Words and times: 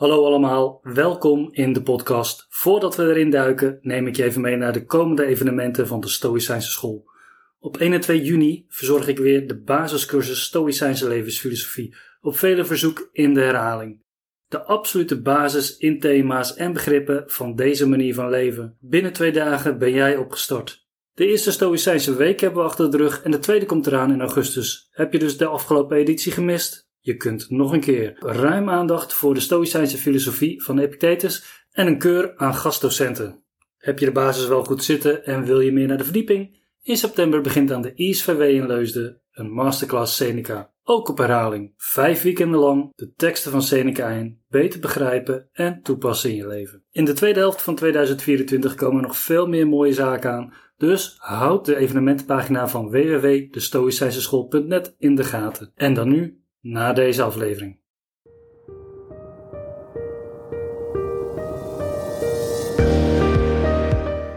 Hallo 0.00 0.24
allemaal, 0.24 0.80
welkom 0.82 1.48
in 1.52 1.72
de 1.72 1.82
podcast. 1.82 2.46
Voordat 2.48 2.96
we 2.96 3.02
erin 3.02 3.30
duiken, 3.30 3.78
neem 3.82 4.06
ik 4.06 4.16
je 4.16 4.24
even 4.24 4.40
mee 4.40 4.56
naar 4.56 4.72
de 4.72 4.84
komende 4.84 5.24
evenementen 5.24 5.86
van 5.86 6.00
de 6.00 6.08
Stoïcijnse 6.08 6.70
School. 6.70 7.10
Op 7.58 7.76
1 7.76 7.92
en 7.92 8.00
2 8.00 8.22
juni 8.22 8.64
verzorg 8.68 9.08
ik 9.08 9.18
weer 9.18 9.48
de 9.48 9.60
basiscursus 9.60 10.42
Stoïcijnse 10.42 11.08
levensfilosofie, 11.08 11.94
op 12.20 12.36
vele 12.36 12.64
verzoek 12.64 13.08
in 13.12 13.34
de 13.34 13.40
herhaling. 13.40 14.02
De 14.48 14.62
absolute 14.62 15.20
basis 15.20 15.76
in 15.76 16.00
thema's 16.00 16.54
en 16.54 16.72
begrippen 16.72 17.24
van 17.26 17.54
deze 17.54 17.88
manier 17.88 18.14
van 18.14 18.30
leven. 18.30 18.76
Binnen 18.80 19.12
twee 19.12 19.32
dagen 19.32 19.78
ben 19.78 19.92
jij 19.92 20.16
opgestart. 20.16 20.86
De 21.12 21.26
eerste 21.26 21.52
Stoïcijnse 21.52 22.16
week 22.16 22.40
hebben 22.40 22.62
we 22.62 22.68
achter 22.68 22.90
de 22.90 22.96
rug 22.96 23.22
en 23.22 23.30
de 23.30 23.38
tweede 23.38 23.66
komt 23.66 23.86
eraan 23.86 24.12
in 24.12 24.20
augustus. 24.20 24.88
Heb 24.90 25.12
je 25.12 25.18
dus 25.18 25.36
de 25.36 25.46
afgelopen 25.46 25.96
editie 25.96 26.32
gemist? 26.32 26.89
Je 27.00 27.16
kunt 27.16 27.50
nog 27.50 27.72
een 27.72 27.80
keer 27.80 28.16
ruim 28.18 28.68
aandacht 28.68 29.12
voor 29.12 29.34
de 29.34 29.40
Stoïcijnse 29.40 29.96
filosofie 29.96 30.62
van 30.62 30.78
Epictetus 30.78 31.64
en 31.70 31.86
een 31.86 31.98
keur 31.98 32.36
aan 32.36 32.54
gastdocenten. 32.54 33.44
Heb 33.76 33.98
je 33.98 34.04
de 34.04 34.12
basis 34.12 34.46
wel 34.46 34.64
goed 34.64 34.84
zitten 34.84 35.24
en 35.24 35.44
wil 35.44 35.60
je 35.60 35.72
meer 35.72 35.86
naar 35.86 35.98
de 35.98 36.04
verdieping? 36.04 36.58
In 36.82 36.96
september 36.96 37.40
begint 37.40 37.72
aan 37.72 37.82
de 37.82 37.94
ISVW 37.94 38.40
in 38.40 38.66
Leusden 38.66 39.20
een 39.32 39.52
masterclass 39.52 40.16
Seneca. 40.16 40.72
Ook 40.82 41.08
op 41.08 41.18
herhaling, 41.18 41.74
vijf 41.76 42.22
weekenden 42.22 42.60
lang 42.60 42.92
de 42.94 43.12
teksten 43.12 43.50
van 43.50 43.62
Seneca 43.62 44.08
in, 44.08 44.42
beter 44.48 44.80
begrijpen 44.80 45.48
en 45.52 45.82
toepassen 45.82 46.30
in 46.30 46.36
je 46.36 46.46
leven. 46.46 46.84
In 46.90 47.04
de 47.04 47.12
tweede 47.12 47.38
helft 47.38 47.62
van 47.62 47.74
2024 47.74 48.74
komen 48.74 49.02
nog 49.02 49.16
veel 49.16 49.46
meer 49.46 49.68
mooie 49.68 49.92
zaken 49.92 50.30
aan, 50.30 50.52
dus 50.76 51.14
houd 51.18 51.64
de 51.64 51.76
evenementenpagina 51.76 52.68
van 52.68 52.90
www.destoïcijnseschool.net 52.90 54.94
in 54.98 55.14
de 55.14 55.24
gaten. 55.24 55.72
En 55.74 55.94
dan 55.94 56.08
nu 56.08 56.39
na 56.60 56.92
deze 56.92 57.22
aflevering. 57.22 57.78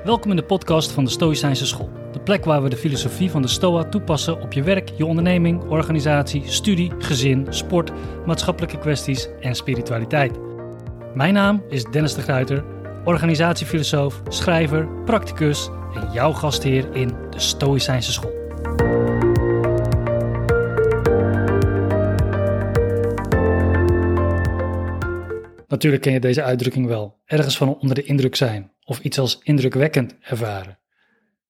Welkom 0.04 0.30
in 0.30 0.36
de 0.36 0.44
podcast 0.48 0.92
van 0.92 1.04
de 1.04 1.10
Stoïcijnse 1.10 1.66
School. 1.66 1.90
De 2.12 2.20
plek 2.20 2.46
waar 2.46 2.64
we 2.64 2.70
de 2.70 2.78
filosofie 2.78 3.32
van 3.32 3.42
de 3.42 3.48
Stoa 3.48 3.84
toepassen 3.84 4.42
op 4.42 4.54
je 4.54 4.64
werk, 4.64 4.90
je 4.90 5.06
onderneming, 5.06 5.64
organisatie, 5.64 6.48
studie, 6.48 6.92
gezin, 6.98 7.48
sport, 7.50 7.92
maatschappelijke 8.26 8.78
kwesties 8.78 9.30
en 9.40 9.56
spiritualiteit. 9.56 10.40
Mijn 11.14 11.34
naam 11.34 11.64
is 11.70 11.84
Dennis 11.84 12.14
de 12.14 12.22
Gruiter, 12.22 12.64
organisatiefilosoof, 13.04 14.22
schrijver, 14.28 14.88
practicus 15.06 15.70
en 15.96 16.12
jouw 16.12 16.32
gastheer 16.32 16.96
in 16.96 17.08
de 17.08 17.40
Stoïcijnse 17.40 18.12
School. 18.12 18.43
Natuurlijk 25.74 26.02
ken 26.02 26.14
je 26.14 26.20
deze 26.20 26.44
uitdrukking 26.44 26.88
wel. 26.88 27.22
Ergens 27.26 27.58
van 27.58 27.78
onder 27.78 27.96
de 27.96 28.04
indruk 28.04 28.36
zijn 28.36 28.72
of 28.86 29.00
iets 29.00 29.20
als 29.20 29.40
indrukwekkend 29.44 30.16
ervaren. 30.22 30.80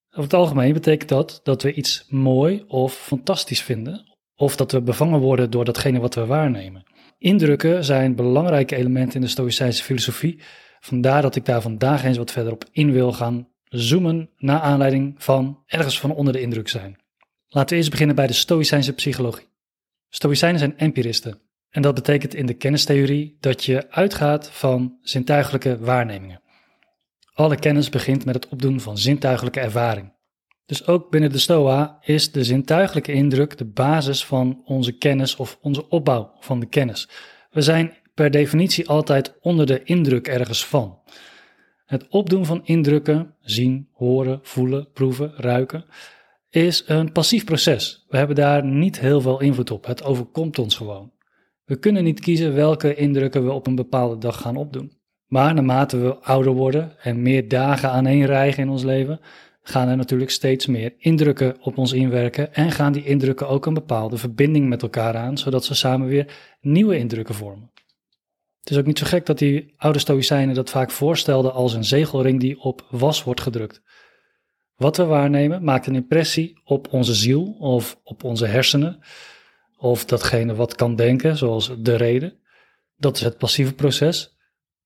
Over 0.10 0.24
het 0.24 0.34
algemeen 0.34 0.74
betekent 0.74 1.10
dat 1.10 1.40
dat 1.44 1.62
we 1.62 1.74
iets 1.74 2.06
mooi 2.10 2.64
of 2.68 2.94
fantastisch 2.94 3.62
vinden 3.62 4.18
of 4.36 4.56
dat 4.56 4.72
we 4.72 4.82
bevangen 4.82 5.20
worden 5.20 5.50
door 5.50 5.66
datgene 5.66 6.00
wat 6.00 6.16
we 6.16 6.26
waarnemen. 6.26 6.84
Indrukken 7.18 7.84
zijn 7.84 8.16
belangrijke 8.16 8.76
elementen 8.76 9.16
in 9.16 9.22
de 9.22 9.28
Stoïcijnse 9.28 9.84
filosofie. 9.84 10.40
Vandaar 10.80 11.22
dat 11.22 11.36
ik 11.36 11.46
daar 11.46 11.62
vandaag 11.62 12.04
eens 12.04 12.18
wat 12.18 12.32
verder 12.32 12.54
op 12.54 12.66
in 12.72 12.92
wil 12.92 13.14
gaan 13.14 13.48
zoomen 13.64 14.30
naar 14.38 14.60
aanleiding 14.60 15.16
van 15.18 15.64
ergens 15.66 16.00
van 16.00 16.12
onder 16.12 16.34
de 16.34 16.42
indruk 16.42 16.70
zijn. 16.70 17.00
Laten 17.48 17.70
we 17.70 17.76
eerst 17.76 17.92
beginnen 17.92 18.16
bij 18.16 18.28
de 18.28 18.34
Stoïcijnse 18.34 18.94
psychologie. 18.94 19.48
Stoïcijnen 20.10 20.60
zijn 20.60 20.78
empiristen. 20.78 21.42
En 21.74 21.82
dat 21.82 21.96
betekent 21.96 22.36
in 22.36 22.46
de 22.46 22.54
kennistheorie 22.54 23.38
dat 23.40 23.64
je 23.64 23.92
uitgaat 23.92 24.50
van 24.50 24.98
zintuigelijke 25.02 25.80
waarnemingen. 25.80 26.42
Alle 27.34 27.56
kennis 27.56 27.90
begint 27.90 28.26
met 28.26 28.36
het 28.36 28.48
opdoen 28.48 28.80
van 28.80 28.98
zintuigelijke 28.98 29.60
ervaring. 29.60 30.14
Dus 30.66 30.88
ook 30.88 31.10
binnen 31.10 31.32
de 31.32 31.38
Stoa 31.38 31.98
is 32.02 32.32
de 32.32 32.44
zintuigelijke 32.44 33.12
indruk 33.12 33.58
de 33.58 33.66
basis 33.66 34.26
van 34.26 34.62
onze 34.66 34.92
kennis 34.92 35.36
of 35.36 35.58
onze 35.62 35.90
opbouw 35.90 36.32
van 36.40 36.60
de 36.60 36.66
kennis. 36.66 37.10
We 37.52 37.62
zijn 37.62 37.94
per 38.14 38.32
definitie 38.32 38.88
altijd 38.88 39.38
onder 39.42 39.66
de 39.66 39.84
indruk 39.84 40.28
ergens 40.28 40.66
van. 40.66 41.00
Het 41.86 42.08
opdoen 42.08 42.46
van 42.46 42.66
indrukken, 42.66 43.36
zien, 43.42 43.90
horen, 43.92 44.40
voelen, 44.44 44.92
proeven, 44.92 45.34
ruiken, 45.36 45.86
is 46.50 46.84
een 46.86 47.12
passief 47.12 47.46
proces. 47.46 48.06
We 48.08 48.18
hebben 48.18 48.36
daar 48.36 48.66
niet 48.66 49.00
heel 49.00 49.22
veel 49.22 49.42
invloed 49.42 49.72
op. 49.72 49.86
Het 49.86 50.04
overkomt 50.04 50.60
ons 50.60 50.76
gewoon. 50.76 51.13
We 51.74 51.80
kunnen 51.80 52.04
niet 52.04 52.20
kiezen 52.20 52.54
welke 52.54 52.96
indrukken 52.96 53.46
we 53.46 53.52
op 53.52 53.68
een 53.68 53.76
bepaalde 53.76 54.18
dag 54.18 54.42
gaan 54.42 54.56
opdoen. 54.56 54.92
Maar 55.28 55.54
naarmate 55.54 55.98
we 55.98 56.16
ouder 56.16 56.54
worden 56.54 57.00
en 57.00 57.22
meer 57.22 57.48
dagen 57.48 57.90
aaneenrijgen 57.90 58.64
in 58.64 58.70
ons 58.70 58.84
leven, 58.84 59.20
gaan 59.62 59.88
er 59.88 59.98
natuurlijk 59.98 60.32
steeds 60.32 60.66
meer 60.66 60.94
indrukken 60.98 61.62
op 61.62 61.78
ons 61.78 61.92
inwerken 61.92 62.54
en 62.54 62.72
gaan 62.72 62.94
die 62.94 63.06
indrukken 63.06 63.48
ook 63.48 63.66
een 63.66 63.74
bepaalde 63.74 64.18
verbinding 64.18 64.70
met 64.70 64.82
elkaar 64.82 65.16
aan, 65.16 65.38
zodat 65.38 65.66
ze 65.66 65.76
samen 65.76 66.08
weer 66.08 66.58
nieuwe 66.62 66.98
indrukken 66.98 67.36
vormen. 67.36 67.72
Het 68.60 68.70
is 68.70 68.78
ook 68.78 68.86
niet 68.86 69.00
zo 69.00 69.06
gek 69.06 69.26
dat 69.26 69.38
die 69.38 69.74
oude 69.78 70.00
Stoïcijnen 70.00 70.56
dat 70.56 70.70
vaak 70.70 70.92
voorstelden 70.92 71.54
als 71.54 71.74
een 71.74 71.86
zegelring 71.86 72.40
die 72.40 72.60
op 72.60 72.88
was 72.90 73.24
wordt 73.24 73.42
gedrukt. 73.42 73.82
Wat 74.76 74.98
we 74.98 75.04
waarnemen 75.04 75.64
maakt 75.64 75.88
een 75.88 75.96
impressie 75.96 76.62
op 76.64 76.94
onze 76.94 77.14
ziel 77.14 77.56
of 77.60 78.00
op 78.04 78.24
onze 78.24 78.46
hersenen, 78.46 79.00
of 79.84 80.06
datgene 80.06 80.56
wat 80.56 80.76
kan 80.76 80.96
denken, 80.96 81.38
zoals 81.38 81.72
de 81.80 81.96
reden. 81.96 82.34
Dat 82.98 83.16
is 83.16 83.22
het 83.22 83.38
passieve 83.38 83.74
proces. 83.74 84.38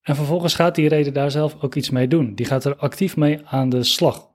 En 0.01 0.15
vervolgens 0.15 0.53
gaat 0.53 0.75
die 0.75 0.87
reden 0.87 1.13
daar 1.13 1.31
zelf 1.31 1.55
ook 1.61 1.75
iets 1.75 1.89
mee 1.89 2.07
doen. 2.07 2.35
Die 2.35 2.45
gaat 2.45 2.65
er 2.65 2.75
actief 2.75 3.17
mee 3.17 3.41
aan 3.45 3.69
de 3.69 3.83
slag. 3.83 4.29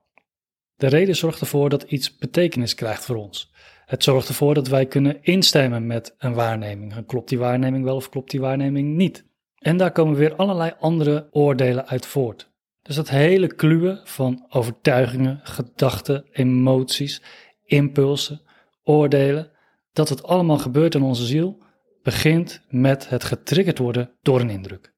De 0.76 0.86
reden 0.86 1.16
zorgt 1.16 1.40
ervoor 1.40 1.68
dat 1.68 1.82
iets 1.82 2.16
betekenis 2.16 2.74
krijgt 2.74 3.04
voor 3.04 3.16
ons. 3.16 3.52
Het 3.86 4.02
zorgt 4.02 4.28
ervoor 4.28 4.54
dat 4.54 4.68
wij 4.68 4.86
kunnen 4.86 5.18
instemmen 5.22 5.86
met 5.86 6.14
een 6.18 6.34
waarneming. 6.34 7.06
Klopt 7.06 7.28
die 7.28 7.38
waarneming 7.38 7.84
wel 7.84 7.96
of 7.96 8.08
klopt 8.08 8.30
die 8.30 8.40
waarneming 8.40 8.96
niet? 8.96 9.24
En 9.58 9.76
daar 9.76 9.92
komen 9.92 10.16
weer 10.16 10.34
allerlei 10.34 10.72
andere 10.80 11.28
oordelen 11.30 11.88
uit 11.88 12.06
voort. 12.06 12.50
Dus 12.82 12.96
dat 12.96 13.08
hele 13.08 13.54
kluwen 13.54 14.00
van 14.04 14.46
overtuigingen, 14.48 15.40
gedachten, 15.42 16.24
emoties, 16.32 17.22
impulsen, 17.64 18.40
oordelen, 18.84 19.51
dat 19.92 20.08
het 20.08 20.22
allemaal 20.22 20.58
gebeurt 20.58 20.94
in 20.94 21.02
onze 21.02 21.26
ziel, 21.26 21.62
begint 22.02 22.62
met 22.68 23.08
het 23.08 23.24
getriggerd 23.24 23.78
worden 23.78 24.16
door 24.22 24.40
een 24.40 24.50
indruk. 24.50 24.94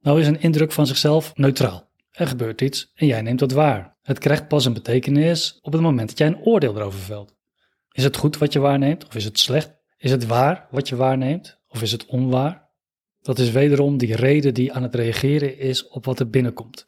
Nou 0.00 0.20
is 0.20 0.26
een 0.26 0.40
indruk 0.40 0.72
van 0.72 0.86
zichzelf 0.86 1.36
neutraal. 1.36 1.88
Er 2.10 2.26
gebeurt 2.26 2.60
iets 2.60 2.90
en 2.94 3.06
jij 3.06 3.22
neemt 3.22 3.38
dat 3.38 3.52
waar. 3.52 3.96
Het 4.02 4.18
krijgt 4.18 4.48
pas 4.48 4.64
een 4.64 4.72
betekenis 4.72 5.58
op 5.60 5.72
het 5.72 5.82
moment 5.82 6.08
dat 6.08 6.18
jij 6.18 6.26
een 6.26 6.42
oordeel 6.42 6.76
erover 6.76 7.00
velt. 7.00 7.36
Is 7.92 8.04
het 8.04 8.16
goed 8.16 8.38
wat 8.38 8.52
je 8.52 8.58
waarneemt 8.58 9.06
of 9.06 9.14
is 9.14 9.24
het 9.24 9.38
slecht? 9.38 9.76
Is 9.96 10.10
het 10.10 10.26
waar 10.26 10.66
wat 10.70 10.88
je 10.88 10.96
waarneemt 10.96 11.60
of 11.68 11.82
is 11.82 11.92
het 11.92 12.06
onwaar? 12.06 12.68
Dat 13.20 13.38
is 13.38 13.50
wederom 13.50 13.98
die 13.98 14.16
reden 14.16 14.54
die 14.54 14.72
aan 14.72 14.82
het 14.82 14.94
reageren 14.94 15.58
is 15.58 15.88
op 15.88 16.04
wat 16.04 16.20
er 16.20 16.30
binnenkomt. 16.30 16.86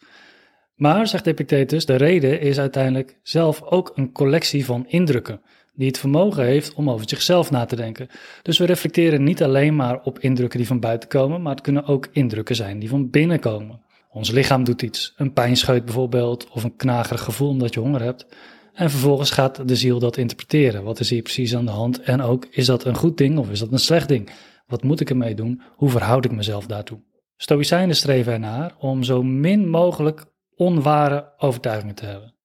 Maar, 0.74 1.06
zegt 1.06 1.26
Epictetus, 1.26 1.86
de 1.86 1.96
reden 1.96 2.40
is 2.40 2.58
uiteindelijk 2.58 3.18
zelf 3.22 3.62
ook 3.62 3.92
een 3.94 4.12
collectie 4.12 4.64
van 4.64 4.86
indrukken 4.88 5.40
die 5.74 5.86
het 5.86 5.98
vermogen 5.98 6.44
heeft 6.44 6.74
om 6.74 6.90
over 6.90 7.08
zichzelf 7.08 7.50
na 7.50 7.64
te 7.64 7.76
denken. 7.76 8.08
Dus 8.42 8.58
we 8.58 8.64
reflecteren 8.64 9.24
niet 9.24 9.42
alleen 9.42 9.76
maar 9.76 10.02
op 10.02 10.18
indrukken 10.18 10.58
die 10.58 10.68
van 10.68 10.80
buiten 10.80 11.08
komen, 11.08 11.42
maar 11.42 11.52
het 11.52 11.60
kunnen 11.60 11.86
ook 11.86 12.08
indrukken 12.12 12.56
zijn 12.56 12.78
die 12.78 12.88
van 12.88 13.10
binnen 13.10 13.40
komen. 13.40 13.80
Ons 14.10 14.30
lichaam 14.30 14.64
doet 14.64 14.82
iets, 14.82 15.12
een 15.16 15.32
pijnscheut 15.32 15.84
bijvoorbeeld, 15.84 16.48
of 16.50 16.64
een 16.64 16.76
knagerig 16.76 17.22
gevoel 17.22 17.48
omdat 17.48 17.74
je 17.74 17.80
honger 17.80 18.02
hebt. 18.02 18.26
En 18.72 18.90
vervolgens 18.90 19.30
gaat 19.30 19.68
de 19.68 19.76
ziel 19.76 19.98
dat 19.98 20.16
interpreteren. 20.16 20.84
Wat 20.84 21.00
is 21.00 21.10
hier 21.10 21.22
precies 21.22 21.56
aan 21.56 21.64
de 21.64 21.70
hand? 21.70 22.00
En 22.00 22.22
ook, 22.22 22.46
is 22.50 22.66
dat 22.66 22.84
een 22.84 22.96
goed 22.96 23.18
ding 23.18 23.38
of 23.38 23.50
is 23.50 23.58
dat 23.58 23.72
een 23.72 23.78
slecht 23.78 24.08
ding? 24.08 24.30
Wat 24.66 24.82
moet 24.82 25.00
ik 25.00 25.10
ermee 25.10 25.34
doen? 25.34 25.62
Hoe 25.76 25.90
verhoud 25.90 26.24
ik 26.24 26.32
mezelf 26.32 26.66
daartoe? 26.66 27.00
Stoïcijnen 27.36 27.96
streven 27.96 28.32
ernaar 28.32 28.74
om 28.78 29.02
zo 29.02 29.22
min 29.22 29.68
mogelijk 29.68 30.24
onware 30.56 31.32
overtuigingen 31.38 31.94
te 31.94 32.06
hebben 32.06 32.38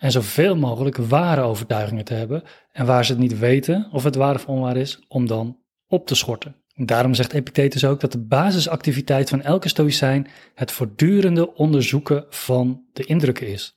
en 0.00 0.10
zoveel 0.10 0.56
mogelijk 0.56 0.96
ware 0.96 1.40
overtuigingen 1.40 2.04
te 2.04 2.14
hebben 2.14 2.42
en 2.72 2.86
waar 2.86 3.04
ze 3.04 3.12
het 3.12 3.20
niet 3.20 3.38
weten 3.38 3.88
of 3.92 4.04
het 4.04 4.14
waar 4.14 4.34
of 4.34 4.46
onwaar 4.46 4.76
is, 4.76 5.04
om 5.08 5.26
dan 5.26 5.58
op 5.88 6.06
te 6.06 6.14
schorten. 6.14 6.56
Daarom 6.74 7.14
zegt 7.14 7.32
Epictetus 7.32 7.84
ook 7.84 8.00
dat 8.00 8.12
de 8.12 8.18
basisactiviteit 8.18 9.28
van 9.28 9.42
elke 9.42 9.68
stoïcijn 9.68 10.26
het 10.54 10.72
voortdurende 10.72 11.54
onderzoeken 11.54 12.24
van 12.28 12.82
de 12.92 13.04
indrukken 13.04 13.48
is. 13.48 13.74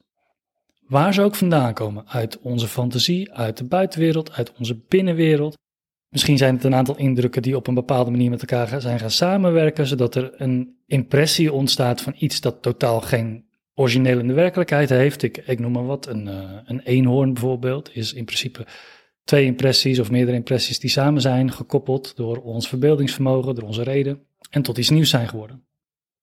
Waar 0.87 1.13
ze 1.13 1.21
ook 1.21 1.35
vandaan 1.35 1.73
komen, 1.73 2.03
uit 2.07 2.39
onze 2.39 2.67
fantasie, 2.67 3.33
uit 3.33 3.57
de 3.57 3.63
buitenwereld, 3.63 4.31
uit 4.31 4.53
onze 4.57 4.79
binnenwereld. 4.87 5.57
Misschien 6.09 6.37
zijn 6.37 6.55
het 6.55 6.63
een 6.63 6.75
aantal 6.75 6.97
indrukken 6.97 7.41
die 7.41 7.55
op 7.55 7.67
een 7.67 7.73
bepaalde 7.73 8.11
manier 8.11 8.29
met 8.29 8.41
elkaar 8.41 8.81
zijn 8.81 8.99
gaan 8.99 9.11
samenwerken, 9.11 9.87
zodat 9.87 10.15
er 10.15 10.41
een 10.41 10.77
impressie 10.85 11.53
ontstaat 11.53 12.01
van 12.01 12.15
iets 12.17 12.41
dat 12.41 12.61
totaal 12.61 13.01
geen 13.01 13.51
origineel 13.75 14.19
in 14.19 14.27
de 14.27 14.33
werkelijkheid 14.33 14.89
heeft. 14.89 15.23
Ik, 15.23 15.37
ik 15.37 15.59
noem 15.59 15.71
maar 15.71 15.85
wat, 15.85 16.07
een, 16.07 16.27
uh, 16.27 16.57
een 16.65 16.79
eenhoorn 16.79 17.33
bijvoorbeeld, 17.33 17.95
is 17.95 18.13
in 18.13 18.25
principe 18.25 18.65
twee 19.23 19.45
impressies 19.45 19.99
of 19.99 20.11
meerdere 20.11 20.37
impressies 20.37 20.79
die 20.79 20.89
samen 20.89 21.21
zijn 21.21 21.51
gekoppeld 21.51 22.15
door 22.15 22.37
ons 22.37 22.67
verbeeldingsvermogen, 22.67 23.55
door 23.55 23.63
onze 23.63 23.83
reden. 23.83 24.25
en 24.49 24.61
tot 24.61 24.77
iets 24.77 24.89
nieuws 24.89 25.09
zijn 25.09 25.27
geworden. 25.27 25.63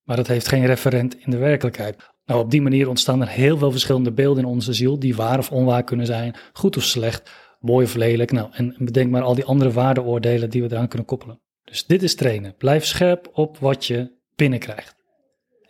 Maar 0.05 0.17
dat 0.17 0.27
heeft 0.27 0.49
geen 0.49 0.67
referent 0.67 1.17
in 1.19 1.31
de 1.31 1.37
werkelijkheid. 1.37 1.97
Nou, 2.25 2.41
op 2.41 2.51
die 2.51 2.63
manier 2.63 2.89
ontstaan 2.89 3.21
er 3.21 3.29
heel 3.29 3.59
veel 3.59 3.71
verschillende 3.71 4.13
beelden 4.13 4.43
in 4.45 4.51
onze 4.51 4.73
ziel, 4.73 4.99
die 4.99 5.17
waar 5.17 5.39
of 5.39 5.51
onwaar 5.51 5.85
kunnen 5.85 6.07
zijn, 6.07 6.35
goed 6.53 6.77
of 6.77 6.83
slecht, 6.83 7.31
mooi 7.61 7.87
of 7.87 7.95
lelijk. 7.95 8.33
Nou, 8.33 8.49
en 8.53 8.75
bedenk 8.79 9.11
maar 9.11 9.23
al 9.23 9.35
die 9.35 9.45
andere 9.45 9.73
waardeoordelen 9.73 10.51
die 10.51 10.63
we 10.63 10.73
eraan 10.73 10.89
kunnen 10.89 11.07
koppelen. 11.07 11.41
Dus 11.65 11.87
dit 11.87 12.03
is 12.03 12.15
trainen. 12.15 12.55
Blijf 12.57 12.85
scherp 12.85 13.31
op 13.33 13.59
wat 13.59 13.87
je 13.87 14.13
binnenkrijgt. 14.37 15.00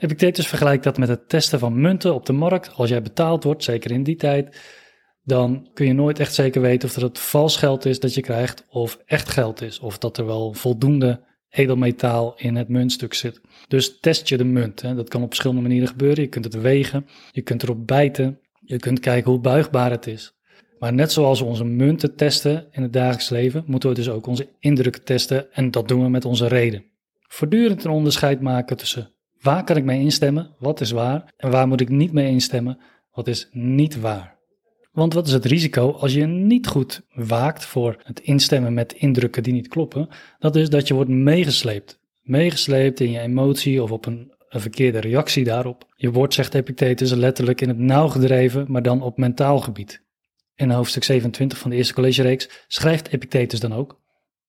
Epictetus 0.01 0.47
vergelijkt 0.47 0.85
dat 0.85 0.99
met 0.99 1.09
het 1.09 1.29
testen 1.29 1.59
van 1.59 1.81
munten 1.81 2.15
op 2.15 2.27
de 2.27 2.33
markt. 2.33 2.75
Als 2.75 2.89
jij 2.89 3.03
betaald 3.03 3.45
wordt, 3.45 3.65
zeker 3.65 3.91
in 3.91 4.03
die 4.03 4.17
tijd, 4.17 4.61
dan 5.23 5.69
kun 5.75 5.87
je 5.87 5.93
nooit 5.93 6.19
echt 6.19 6.35
zeker 6.35 6.61
weten 6.61 6.89
of 6.89 6.95
het 6.95 7.19
vals 7.19 7.57
geld 7.57 7.85
is 7.85 8.01
dat 8.01 8.15
je 8.15 8.21
krijgt 8.21 8.67
of 8.69 8.99
echt 9.07 9.29
geld 9.29 9.63
is. 9.63 9.79
Of 9.79 9.99
dat 9.99 10.19
er 10.19 10.27
wel 10.27 10.53
voldoende 10.53 11.25
edelmetaal 11.49 12.35
in 12.37 12.57
het 12.57 12.69
muntstuk 12.69 13.15
zit. 13.15 13.41
Dus 13.69 14.01
test 14.01 14.29
je 14.29 14.37
de 14.37 14.45
munt. 14.45 14.83
Hè. 14.83 14.95
Dat 14.95 15.09
kan 15.09 15.23
op 15.23 15.29
verschillende 15.29 15.63
manieren 15.63 15.89
gebeuren. 15.89 16.23
Je 16.23 16.29
kunt 16.29 16.45
het 16.45 16.61
wegen, 16.61 17.07
je 17.31 17.43
kunt 17.43 17.63
erop 17.63 17.87
bijten, 17.87 18.41
je 18.61 18.79
kunt 18.79 19.01
kijken 19.01 19.31
hoe 19.31 19.41
buigbaar 19.41 19.91
het 19.91 20.07
is. 20.07 20.35
Maar 20.79 20.93
net 20.93 21.13
zoals 21.13 21.41
we 21.41 21.47
onze 21.47 21.65
munten 21.65 22.17
testen 22.17 22.67
in 22.71 22.83
het 22.83 22.93
dagelijks 22.93 23.29
leven, 23.29 23.63
moeten 23.67 23.89
we 23.89 23.95
dus 23.95 24.09
ook 24.09 24.27
onze 24.27 24.49
indrukken 24.59 25.05
testen 25.05 25.53
en 25.53 25.71
dat 25.71 25.89
doen 25.89 26.03
we 26.03 26.09
met 26.09 26.25
onze 26.25 26.47
reden. 26.47 26.85
Voortdurend 27.29 27.85
een 27.85 27.91
onderscheid 27.91 28.41
maken 28.41 28.77
tussen 28.77 29.15
waar 29.41 29.65
kan 29.65 29.77
ik 29.77 29.85
mee 29.85 30.01
instemmen, 30.01 30.55
wat 30.59 30.81
is 30.81 30.91
waar, 30.91 31.33
en 31.37 31.51
waar 31.51 31.69
moet 31.69 31.81
ik 31.81 31.89
niet 31.89 32.13
mee 32.13 32.31
instemmen, 32.31 32.79
wat 33.13 33.29
is 33.29 33.49
niet 33.53 34.01
waar. 34.01 34.39
Want 34.93 35.15
wat 35.15 35.27
is 35.27 35.33
het 35.33 35.45
risico 35.45 35.93
als 35.93 36.13
je 36.13 36.27
niet 36.27 36.67
goed 36.67 37.03
waakt 37.15 37.65
voor 37.65 37.97
het 38.03 38.21
instemmen 38.21 38.75
met 38.75 38.93
indrukken 38.93 39.43
die 39.43 39.53
niet 39.53 39.69
kloppen? 39.69 40.09
Dat 40.39 40.57
is 40.57 40.71
dat 40.71 40.89
je 40.89 40.95
wordt 40.95 41.11
meegesleept. 41.11 41.99
Meegesleept 42.21 43.01
in 43.01 43.11
je 43.11 43.21
emotie 43.21 43.83
of 43.83 43.91
op 43.91 44.07
een, 44.07 44.33
een 44.49 44.61
verkeerde 44.61 45.01
reactie 45.01 45.45
daarop. 45.45 45.87
Je 45.97 46.11
wordt, 46.11 46.35
zegt 46.35 46.55
Epictetus, 46.55 47.13
letterlijk 47.13 47.61
in 47.61 47.69
het 47.69 47.79
nauw 47.79 48.09
gedreven, 48.09 48.65
maar 48.69 48.83
dan 48.83 49.03
op 49.03 49.19
mentaal 49.19 49.61
gebied. 49.61 50.03
In 50.55 50.71
hoofdstuk 50.71 51.05
27 51.05 51.59
van 51.59 51.71
de 51.71 51.77
eerste 51.77 51.95
collegereeks 51.95 52.65
schrijft 52.69 53.09
Epictetus 53.09 53.61
dan 53.61 53.73
ook. 53.73 54.01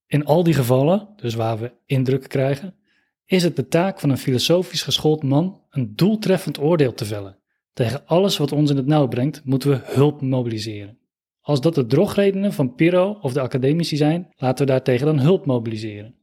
In 0.08 0.26
al 0.26 0.44
die 0.44 0.54
gevallen, 0.54 1.10
dus 1.16 1.34
waar 1.34 1.60
we 1.60 1.72
indrukken 1.86 2.30
krijgen, 2.30 2.76
is 3.32 3.44
het 3.44 3.56
de 3.56 3.68
taak 3.68 4.00
van 4.00 4.10
een 4.10 4.18
filosofisch 4.18 4.82
geschoold 4.82 5.24
man 5.24 5.62
een 5.70 5.96
doeltreffend 5.96 6.60
oordeel 6.60 6.94
te 6.94 7.06
vellen. 7.06 7.38
Tegen 7.74 8.06
alles 8.06 8.38
wat 8.38 8.52
ons 8.52 8.70
in 8.70 8.78
het 8.78 8.86
nauw 8.86 9.08
brengt, 9.08 9.42
moeten 9.46 9.70
we 9.70 9.82
hulp 9.84 10.22
mobiliseren. 10.22 10.98
Als 11.42 11.62
dat 11.62 11.76
de 11.76 11.86
drogredenen 11.86 12.54
van 12.54 12.76
Piro 12.76 13.18
of 13.22 13.34
de 13.34 13.42
academici 13.42 13.96
zijn, 13.96 14.34
laten 14.36 14.66
we 14.66 14.72
daartegen 14.72 15.06
dan 15.06 15.20
hulp 15.20 15.46
mobiliseren. 15.46 16.16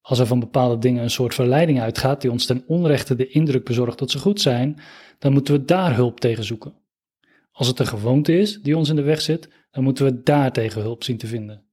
Als 0.00 0.18
er 0.18 0.26
van 0.26 0.40
bepaalde 0.40 0.78
dingen 0.78 1.02
een 1.02 1.10
soort 1.10 1.34
verleiding 1.34 1.80
uitgaat 1.80 2.20
die 2.20 2.30
ons 2.30 2.46
ten 2.46 2.64
onrechte 2.66 3.14
de 3.14 3.28
indruk 3.28 3.64
bezorgt 3.64 3.98
dat 3.98 4.10
ze 4.10 4.18
goed 4.18 4.40
zijn, 4.40 4.80
dan 5.18 5.32
moeten 5.32 5.54
we 5.54 5.64
daar 5.64 5.94
hulp 5.94 6.20
tegen 6.20 6.44
zoeken. 6.44 6.74
Als 7.52 7.66
het 7.66 7.78
een 7.78 7.86
gewoonte 7.86 8.38
is 8.38 8.60
die 8.62 8.76
ons 8.76 8.88
in 8.88 8.96
de 8.96 9.02
weg 9.02 9.20
zit, 9.20 9.48
dan 9.70 9.84
moeten 9.84 10.04
we 10.04 10.22
daar 10.22 10.52
tegen 10.52 10.80
hulp 10.80 11.04
zien 11.04 11.18
te 11.18 11.26
vinden. 11.26 11.64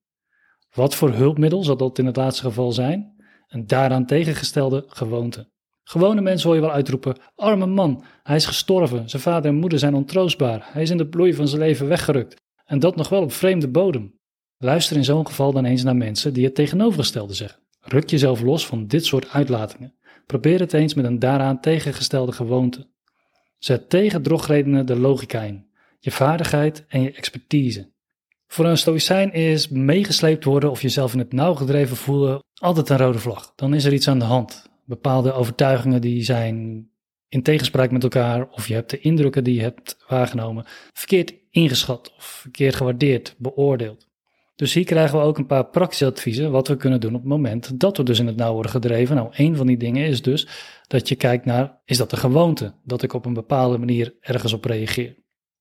Wat 0.74 0.96
voor 0.96 1.14
hulpmiddel 1.14 1.64
zal 1.64 1.78
dat 1.78 2.00
in 2.00 2.06
het 2.06 2.16
laatste 2.16 2.44
geval 2.44 2.72
zijn? 2.72 3.15
Een 3.56 3.68
daaraan 3.68 4.06
tegengestelde 4.06 4.84
gewoonte. 4.88 5.50
Gewone 5.84 6.22
mensen 6.22 6.48
hoor 6.48 6.56
je 6.56 6.62
wel 6.62 6.72
uitroepen: 6.72 7.18
Arme 7.36 7.66
man, 7.66 8.04
hij 8.24 8.36
is 8.36 8.46
gestorven, 8.46 9.10
zijn 9.10 9.22
vader 9.22 9.52
en 9.52 9.58
moeder 9.58 9.80
zijn 9.80 9.94
ontroostbaar, 9.94 10.68
hij 10.72 10.82
is 10.82 10.90
in 10.90 10.98
de 10.98 11.08
bloei 11.08 11.34
van 11.34 11.48
zijn 11.48 11.62
leven 11.62 11.88
weggerukt. 11.88 12.42
En 12.66 12.80
dat 12.80 12.96
nog 12.96 13.10
wel 13.10 13.22
op 13.22 13.32
vreemde 13.32 13.68
bodem. 13.68 14.20
Luister 14.58 14.96
in 14.98 15.04
zo'n 15.04 15.28
geval 15.28 15.52
dan 15.52 15.66
eens 15.66 15.84
naar 15.84 15.96
mensen 15.96 16.34
die 16.34 16.46
het 16.46 16.56
tegenovergestelde 16.56 17.34
zeggen. 17.34 17.60
Ruk 17.80 18.10
jezelf 18.10 18.42
los 18.42 18.66
van 18.66 18.88
dit 18.88 19.06
soort 19.06 19.30
uitlatingen. 19.30 19.96
Probeer 20.26 20.60
het 20.60 20.74
eens 20.74 20.94
met 20.94 21.06
een 21.06 21.20
daaraan 21.20 21.60
tegengestelde 21.60 22.32
gewoonte. 22.32 22.88
Zet 23.58 23.90
tegen 23.90 24.22
drogredenen 24.22 24.86
de 24.86 25.00
logica 25.00 25.42
in, 25.42 25.68
je 26.00 26.12
vaardigheid 26.12 26.86
en 26.88 27.02
je 27.02 27.12
expertise. 27.12 27.94
Voor 28.48 28.66
een 28.66 28.78
stoïcijn 28.78 29.34
is 29.34 29.68
meegesleept 29.68 30.44
worden 30.44 30.72
of 30.72 30.82
jezelf 30.82 31.14
in 31.14 31.20
het 31.20 31.34
nauw 31.34 31.54
gedreven 31.54 31.98
voelen 31.98 32.44
altijd 32.54 32.90
een 32.90 32.98
rode 32.98 33.20
vlag. 33.20 33.54
Dan 33.56 33.74
is 33.74 33.86
er 33.86 33.94
iets 33.94 34.08
aan 34.08 34.20
de 34.20 34.26
hand. 34.26 34.70
Bepaalde 34.86 35.34
overtuigingen 35.34 36.02
die 36.02 36.24
zijn 36.24 36.88
in 37.30 37.44
tegenspraak 37.44 37.92
met 37.92 38.04
elkaar 38.04 38.48
of 38.50 38.68
je 38.68 38.74
hebt 38.74 38.90
de 38.90 39.00
indrukken 39.00 39.44
die 39.44 39.56
je 39.56 39.62
hebt 39.62 39.98
waargenomen 40.08 40.66
verkeerd 40.94 41.34
ingeschat 41.52 42.14
of 42.18 42.24
verkeerd 42.24 42.76
gewaardeerd, 42.76 43.36
beoordeeld. 43.38 44.08
Dus 44.56 44.74
hier 44.74 44.86
krijgen 44.86 45.20
we 45.20 45.26
ook 45.26 45.38
een 45.38 45.46
paar 45.46 45.66
praktische 45.66 46.06
adviezen 46.06 46.52
wat 46.52 46.68
we 46.68 46.78
kunnen 46.78 47.00
doen 47.00 47.14
op 47.14 47.20
het 47.20 47.30
moment 47.30 47.80
dat 47.80 47.98
we 47.98 48.04
dus 48.04 48.20
in 48.20 48.28
het 48.28 48.36
nauw 48.36 48.54
worden 48.54 48.72
gedreven. 48.72 49.16
Nou, 49.16 49.30
een 49.32 49.56
van 49.56 49.68
die 49.68 49.78
dingen 49.78 50.08
is 50.08 50.22
dus 50.22 50.48
dat 50.88 51.10
je 51.10 51.16
kijkt 51.16 51.46
naar, 51.46 51.82
is 51.86 51.98
dat 51.98 52.12
een 52.12 52.18
gewoonte? 52.18 52.74
Dat 52.84 53.04
ik 53.04 53.14
op 53.14 53.26
een 53.26 53.34
bepaalde 53.34 53.78
manier 53.78 54.16
ergens 54.20 54.54
op 54.54 54.66
reageer. 54.66 55.16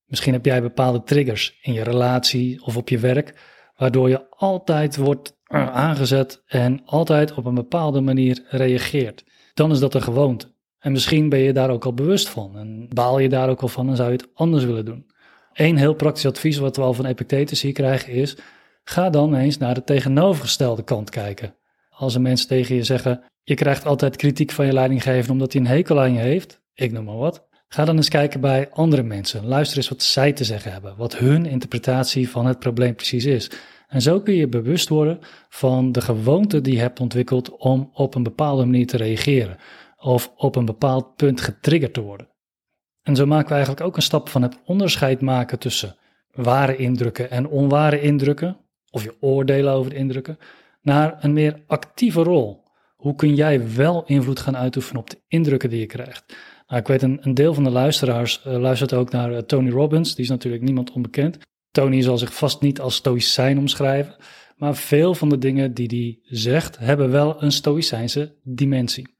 Misschien 0.05 0.33
heb 0.33 0.45
jij 0.45 0.61
bepaalde 0.61 1.03
triggers 1.03 1.59
in 1.61 1.73
je 1.73 1.83
relatie 1.83 2.63
of 2.63 2.77
op 2.77 2.89
je 2.89 2.99
werk, 2.99 3.39
waardoor 3.75 4.09
je 4.09 4.29
altijd 4.29 4.97
wordt 4.97 5.37
aangezet 5.47 6.43
en 6.47 6.81
altijd 6.85 7.33
op 7.33 7.45
een 7.45 7.53
bepaalde 7.53 8.01
manier 8.01 8.43
reageert. 8.49 9.23
Dan 9.53 9.71
is 9.71 9.79
dat 9.79 9.93
een 9.93 10.01
gewoonte. 10.01 10.53
En 10.79 10.91
misschien 10.91 11.29
ben 11.29 11.39
je 11.39 11.53
daar 11.53 11.69
ook 11.69 11.85
al 11.85 11.93
bewust 11.93 12.29
van 12.29 12.57
en 12.57 12.87
baal 12.89 13.19
je 13.19 13.29
daar 13.29 13.49
ook 13.49 13.61
al 13.61 13.67
van 13.67 13.89
en 13.89 13.95
zou 13.95 14.09
je 14.09 14.15
het 14.15 14.29
anders 14.33 14.63
willen 14.63 14.85
doen. 14.85 15.05
Eén 15.53 15.77
heel 15.77 15.93
praktisch 15.93 16.25
advies 16.25 16.57
wat 16.57 16.75
we 16.75 16.81
al 16.81 16.93
van 16.93 17.05
Epictetus 17.05 17.61
hier 17.61 17.73
krijgen 17.73 18.13
is, 18.13 18.37
ga 18.83 19.09
dan 19.09 19.35
eens 19.35 19.57
naar 19.57 19.73
de 19.73 19.83
tegenovergestelde 19.83 20.83
kant 20.83 21.09
kijken. 21.09 21.55
Als 21.89 22.15
een 22.15 22.21
mens 22.21 22.45
tegen 22.45 22.75
je 22.75 22.83
zeggen, 22.83 23.23
je 23.43 23.53
krijgt 23.53 23.85
altijd 23.85 24.15
kritiek 24.15 24.51
van 24.51 24.65
je 24.65 24.73
leidinggever 24.73 25.31
omdat 25.31 25.53
hij 25.53 25.61
een 25.61 25.67
hekel 25.67 26.01
aan 26.01 26.13
je 26.13 26.19
heeft, 26.19 26.61
ik 26.73 26.91
noem 26.91 27.05
maar 27.05 27.17
wat, 27.17 27.47
Ga 27.75 27.85
dan 27.85 27.95
eens 27.95 28.09
kijken 28.09 28.41
bij 28.41 28.69
andere 28.71 29.03
mensen. 29.03 29.45
Luister 29.45 29.77
eens 29.77 29.89
wat 29.89 30.03
zij 30.03 30.33
te 30.33 30.43
zeggen 30.43 30.71
hebben, 30.71 30.97
wat 30.97 31.17
hun 31.17 31.45
interpretatie 31.45 32.29
van 32.29 32.45
het 32.45 32.59
probleem 32.59 32.95
precies 32.95 33.25
is. 33.25 33.51
En 33.87 34.01
zo 34.01 34.21
kun 34.21 34.33
je 34.33 34.47
bewust 34.47 34.89
worden 34.89 35.19
van 35.49 35.91
de 35.91 36.01
gewoonte 36.01 36.61
die 36.61 36.73
je 36.73 36.79
hebt 36.79 36.99
ontwikkeld 36.99 37.57
om 37.57 37.89
op 37.93 38.15
een 38.15 38.23
bepaalde 38.23 38.65
manier 38.65 38.87
te 38.87 38.97
reageren 38.97 39.57
of 39.97 40.31
op 40.35 40.55
een 40.55 40.65
bepaald 40.65 41.15
punt 41.15 41.41
getriggerd 41.41 41.93
te 41.93 42.01
worden. 42.01 42.29
En 43.01 43.15
zo 43.15 43.25
maken 43.25 43.47
we 43.47 43.53
eigenlijk 43.53 43.85
ook 43.85 43.95
een 43.95 44.01
stap 44.01 44.29
van 44.29 44.41
het 44.41 44.57
onderscheid 44.65 45.21
maken 45.21 45.59
tussen 45.59 45.95
ware 46.31 46.75
indrukken 46.75 47.31
en 47.31 47.47
onware 47.47 48.01
indrukken, 48.01 48.57
of 48.89 49.03
je 49.03 49.15
oordelen 49.19 49.73
over 49.73 49.89
de 49.89 49.97
indrukken, 49.97 50.37
naar 50.81 51.23
een 51.23 51.33
meer 51.33 51.63
actieve 51.67 52.23
rol. 52.23 52.63
Hoe 52.95 53.15
kun 53.15 53.35
jij 53.35 53.75
wel 53.75 54.03
invloed 54.05 54.39
gaan 54.39 54.57
uitoefenen 54.57 55.01
op 55.01 55.09
de 55.09 55.21
indrukken 55.27 55.69
die 55.69 55.79
je 55.79 55.85
krijgt? 55.85 56.23
Nou, 56.67 56.81
ik 56.81 56.87
weet 56.87 57.01
een, 57.01 57.19
een, 57.21 57.33
deel 57.33 57.53
van 57.53 57.63
de 57.63 57.69
luisteraars 57.69 58.43
uh, 58.47 58.57
luistert 58.57 58.93
ook 58.93 59.11
naar 59.11 59.31
uh, 59.31 59.37
Tony 59.37 59.69
Robbins. 59.69 60.15
Die 60.15 60.23
is 60.23 60.29
natuurlijk 60.29 60.63
niemand 60.63 60.91
onbekend. 60.91 61.37
Tony 61.71 62.01
zal 62.01 62.17
zich 62.17 62.35
vast 62.35 62.61
niet 62.61 62.79
als 62.79 62.95
stoïcijn 62.95 63.57
omschrijven. 63.57 64.15
Maar 64.55 64.75
veel 64.75 65.15
van 65.15 65.29
de 65.29 65.37
dingen 65.37 65.73
die 65.73 65.87
hij 65.87 66.37
zegt, 66.37 66.77
hebben 66.77 67.11
wel 67.11 67.43
een 67.43 67.51
stoïcijnse 67.51 68.35
dimensie. 68.43 69.13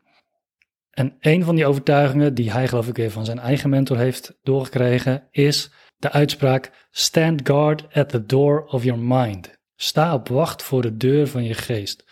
En 0.90 1.16
een 1.20 1.44
van 1.44 1.56
die 1.56 1.66
overtuigingen 1.66 2.34
die 2.34 2.52
hij 2.52 2.68
geloof 2.68 2.88
ik 2.88 2.96
weer 2.96 3.12
van 3.12 3.26
zijn 3.26 3.40
eigen 3.40 3.70
mentor 3.70 3.98
heeft 3.98 4.38
doorgekregen, 4.44 5.28
is 5.32 5.72
de 5.98 6.12
uitspraak 6.12 6.88
Stand 6.92 7.42
guard 7.44 7.94
at 7.94 8.10
the 8.10 8.26
door 8.26 8.66
of 8.66 8.84
your 8.84 9.02
mind. 9.02 9.60
Sta 9.76 10.14
op 10.14 10.28
wacht 10.28 10.64
voor 10.64 10.82
de 10.82 10.98
deur 10.98 11.28
van 11.28 11.44
je 11.44 11.54
geest. 11.54 12.04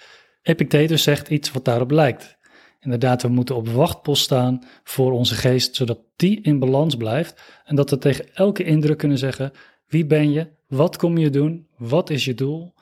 Epictetus 0.42 1.04
zegt 1.04 1.30
iets 1.30 1.52
wat 1.52 1.66
daarop 1.66 1.92
lijkt. 1.92 2.38
Inderdaad, 2.84 3.22
we 3.22 3.28
moeten 3.28 3.56
op 3.56 3.68
wachtpost 3.68 4.24
staan 4.24 4.64
voor 4.84 5.12
onze 5.12 5.36
geest, 5.36 5.76
zodat 5.76 6.00
die 6.16 6.42
in 6.42 6.60
balans 6.60 6.96
blijft 6.96 7.42
en 7.66 7.76
dat 7.76 7.90
we 7.90 7.98
tegen 7.98 8.34
elke 8.34 8.64
indruk 8.64 8.98
kunnen 8.98 9.18
zeggen: 9.18 9.52
wie 9.88 10.06
ben 10.06 10.32
je? 10.32 10.48
Wat 10.68 10.98
kom 10.98 11.18
je 11.18 11.30
doen? 11.30 11.68
Wat 11.78 12.10
is 12.10 12.26
je 12.26 12.34
doel? 12.34 12.74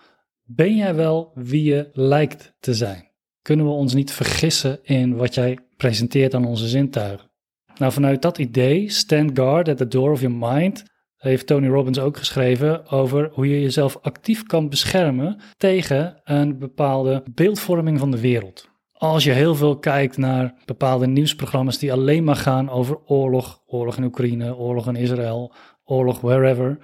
Ben 0.44 0.76
jij 0.76 0.96
wel 0.96 1.32
wie 1.36 1.64
je 1.64 1.90
lijkt 1.94 2.54
te 2.60 2.74
zijn? 2.74 3.10
Kunnen 3.42 3.66
we 3.66 3.72
ons 3.72 3.94
niet 3.94 4.12
vergissen 4.12 4.80
in 4.84 5.16
wat 5.16 5.34
jij 5.34 5.58
presenteert 5.78 6.34
aan 6.34 6.46
onze 6.46 6.68
zintuigen? 6.68 7.30
Nou, 7.78 7.92
vanuit 7.92 8.22
dat 8.22 8.38
idee, 8.38 8.90
stand 8.90 9.32
guard 9.34 9.70
at 9.70 9.78
the 9.78 9.88
door 9.88 10.12
of 10.12 10.22
your 10.22 10.36
mind, 10.40 10.84
heeft 11.18 11.48
Tony 11.48 11.68
Robbins 11.68 12.00
ook 12.00 12.18
geschreven 12.18 12.90
over 12.90 13.30
hoe 13.34 13.48
je 13.48 13.62
jezelf 13.62 13.98
actief 14.02 14.44
kan 14.44 14.70
beschermen 14.70 15.40
tegen 15.58 16.22
een 16.24 16.58
bepaalde 16.60 17.24
beeldvorming 17.34 18.00
van 18.00 18.12
de 18.12 18.20
wereld. 18.20 18.71
Als 19.02 19.24
je 19.24 19.32
heel 19.32 19.56
veel 19.56 19.78
kijkt 19.78 20.18
naar 20.18 20.54
bepaalde 20.66 21.08
nieuwsprogramma's 21.08 21.78
die 21.78 21.92
alleen 21.92 22.24
maar 22.24 22.36
gaan 22.36 22.70
over 22.70 22.98
oorlog, 23.06 23.62
oorlog 23.68 23.98
in 23.98 24.04
Oekraïne, 24.04 24.56
oorlog 24.56 24.88
in 24.88 24.96
Israël, 24.96 25.54
oorlog 25.86 26.20
wherever, 26.20 26.78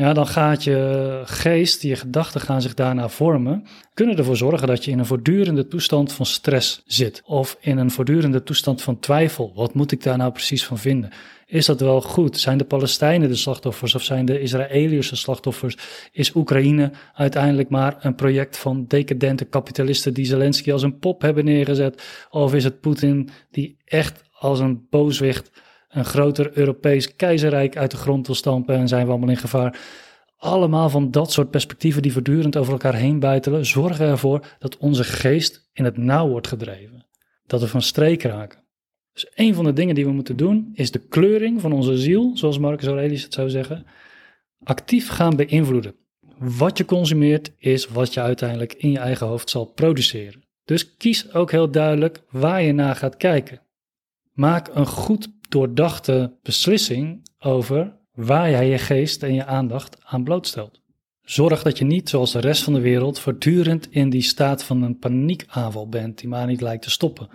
ja, 0.00 0.12
dan 0.12 0.26
gaat 0.26 0.64
je 0.64 1.22
geest, 1.24 1.82
je 1.82 1.96
gedachten 1.96 2.40
gaan 2.40 2.62
zich 2.62 2.74
daarna 2.74 3.08
vormen, 3.08 3.66
kunnen 3.94 4.16
ervoor 4.16 4.36
zorgen 4.36 4.66
dat 4.66 4.84
je 4.84 4.90
in 4.90 4.98
een 4.98 5.06
voortdurende 5.06 5.66
toestand 5.66 6.12
van 6.12 6.26
stress 6.26 6.82
zit. 6.86 7.22
Of 7.24 7.56
in 7.60 7.78
een 7.78 7.90
voortdurende 7.90 8.42
toestand 8.42 8.82
van 8.82 8.98
twijfel. 8.98 9.52
Wat 9.54 9.74
moet 9.74 9.92
ik 9.92 10.02
daar 10.02 10.16
nou 10.16 10.32
precies 10.32 10.64
van 10.64 10.78
vinden? 10.78 11.10
Is 11.46 11.66
dat 11.66 11.80
wel 11.80 12.00
goed? 12.00 12.38
Zijn 12.38 12.58
de 12.58 12.64
Palestijnen 12.64 13.28
de 13.28 13.34
slachtoffers 13.34 13.94
of 13.94 14.02
zijn 14.02 14.24
de 14.24 14.40
Israëliërs 14.40 15.10
de 15.10 15.16
slachtoffers? 15.16 15.76
Is 16.12 16.34
Oekraïne 16.34 16.90
uiteindelijk 17.14 17.68
maar 17.68 17.96
een 18.00 18.14
project 18.14 18.56
van 18.56 18.84
decadente 18.88 19.44
kapitalisten 19.44 20.14
die 20.14 20.24
Zelensky 20.24 20.72
als 20.72 20.82
een 20.82 20.98
pop 20.98 21.22
hebben 21.22 21.44
neergezet? 21.44 22.02
Of 22.30 22.54
is 22.54 22.64
het 22.64 22.80
Poetin 22.80 23.28
die 23.50 23.76
echt 23.84 24.22
als 24.32 24.58
een 24.58 24.86
booswicht 24.90 25.50
een 25.90 26.04
groter 26.04 26.50
Europees 26.58 27.16
keizerrijk 27.16 27.76
uit 27.76 27.90
de 27.90 27.96
grond 27.96 28.26
wil 28.26 28.36
stampen 28.36 28.74
en 28.74 28.88
zijn 28.88 29.04
we 29.04 29.10
allemaal 29.10 29.28
in 29.28 29.36
gevaar? 29.36 29.78
Allemaal 30.36 30.90
van 30.90 31.10
dat 31.10 31.32
soort 31.32 31.50
perspectieven 31.50 32.02
die 32.02 32.12
voortdurend 32.12 32.56
over 32.56 32.72
elkaar 32.72 32.94
heen 32.94 33.18
buitelen, 33.18 33.66
zorgen 33.66 34.06
ervoor 34.06 34.46
dat 34.58 34.76
onze 34.76 35.04
geest 35.04 35.68
in 35.72 35.84
het 35.84 35.96
nauw 35.96 36.28
wordt 36.28 36.46
gedreven. 36.46 37.06
Dat 37.46 37.60
we 37.60 37.68
van 37.68 37.82
streek 37.82 38.22
raken. 38.22 38.58
Dus 39.12 39.26
een 39.34 39.54
van 39.54 39.64
de 39.64 39.72
dingen 39.72 39.94
die 39.94 40.04
we 40.04 40.12
moeten 40.12 40.36
doen, 40.36 40.70
is 40.72 40.90
de 40.90 40.98
kleuring 40.98 41.60
van 41.60 41.72
onze 41.72 41.98
ziel, 41.98 42.36
zoals 42.36 42.58
Marcus 42.58 42.86
Aurelius 42.86 43.22
het 43.22 43.34
zou 43.34 43.50
zeggen, 43.50 43.86
actief 44.62 45.08
gaan 45.08 45.36
beïnvloeden. 45.36 45.94
Wat 46.38 46.78
je 46.78 46.84
consumeert 46.84 47.52
is 47.58 47.88
wat 47.88 48.14
je 48.14 48.20
uiteindelijk 48.20 48.74
in 48.74 48.90
je 48.90 48.98
eigen 48.98 49.26
hoofd 49.26 49.50
zal 49.50 49.64
produceren. 49.64 50.44
Dus 50.64 50.96
kies 50.96 51.32
ook 51.32 51.50
heel 51.50 51.70
duidelijk 51.70 52.22
waar 52.30 52.62
je 52.62 52.72
naar 52.72 52.96
gaat 52.96 53.16
kijken. 53.16 53.60
Maak 54.32 54.68
een 54.74 54.86
goed 54.86 55.39
doordachte 55.50 56.38
beslissing 56.42 57.28
over 57.38 57.98
waar 58.14 58.50
jij 58.50 58.68
je 58.68 58.78
geest 58.78 59.22
en 59.22 59.34
je 59.34 59.44
aandacht 59.44 59.96
aan 60.04 60.24
blootstelt. 60.24 60.80
Zorg 61.22 61.62
dat 61.62 61.78
je 61.78 61.84
niet, 61.84 62.08
zoals 62.08 62.32
de 62.32 62.40
rest 62.40 62.62
van 62.62 62.72
de 62.72 62.80
wereld, 62.80 63.18
voortdurend 63.18 63.90
in 63.90 64.10
die 64.10 64.22
staat 64.22 64.64
van 64.64 64.82
een 64.82 64.98
paniekaanval 64.98 65.88
bent 65.88 66.18
die 66.18 66.28
maar 66.28 66.46
niet 66.46 66.60
lijkt 66.60 66.82
te 66.82 66.90
stoppen. 66.90 67.28